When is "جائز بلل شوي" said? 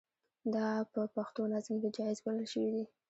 1.97-2.69